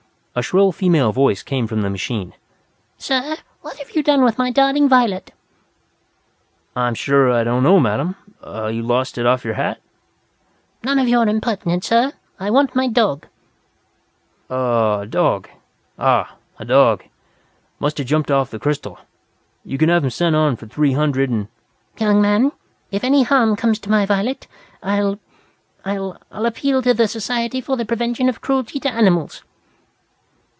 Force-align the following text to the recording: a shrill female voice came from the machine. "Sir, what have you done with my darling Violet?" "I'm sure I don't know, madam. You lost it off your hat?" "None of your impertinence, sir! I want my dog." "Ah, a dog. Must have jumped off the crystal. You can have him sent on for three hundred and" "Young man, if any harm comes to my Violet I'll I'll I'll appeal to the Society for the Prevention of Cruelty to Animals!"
a 0.33 0.41
shrill 0.41 0.71
female 0.71 1.11
voice 1.11 1.43
came 1.43 1.67
from 1.67 1.81
the 1.81 1.89
machine. 1.89 2.33
"Sir, 2.97 3.35
what 3.59 3.75
have 3.79 3.91
you 3.97 4.01
done 4.01 4.23
with 4.23 4.37
my 4.37 4.49
darling 4.49 4.87
Violet?" 4.87 5.33
"I'm 6.73 6.95
sure 6.95 7.29
I 7.33 7.43
don't 7.43 7.63
know, 7.63 7.81
madam. 7.81 8.15
You 8.41 8.81
lost 8.81 9.17
it 9.17 9.25
off 9.25 9.43
your 9.43 9.55
hat?" 9.55 9.81
"None 10.85 10.99
of 10.99 11.09
your 11.09 11.27
impertinence, 11.27 11.85
sir! 11.87 12.13
I 12.39 12.49
want 12.49 12.77
my 12.77 12.87
dog." 12.87 13.27
"Ah, 14.49 15.01
a 15.99 16.65
dog. 16.65 17.03
Must 17.79 17.97
have 17.97 18.07
jumped 18.07 18.31
off 18.31 18.51
the 18.51 18.57
crystal. 18.57 18.99
You 19.65 19.77
can 19.77 19.89
have 19.89 20.05
him 20.05 20.09
sent 20.09 20.33
on 20.33 20.55
for 20.55 20.65
three 20.65 20.93
hundred 20.93 21.29
and" 21.29 21.49
"Young 21.99 22.21
man, 22.21 22.53
if 22.89 23.03
any 23.03 23.23
harm 23.23 23.57
comes 23.57 23.79
to 23.79 23.91
my 23.91 24.05
Violet 24.05 24.47
I'll 24.81 25.19
I'll 25.83 26.17
I'll 26.31 26.45
appeal 26.45 26.81
to 26.83 26.93
the 26.93 27.09
Society 27.09 27.59
for 27.59 27.75
the 27.75 27.85
Prevention 27.85 28.29
of 28.29 28.39
Cruelty 28.39 28.79
to 28.79 28.89
Animals!" 28.89 29.43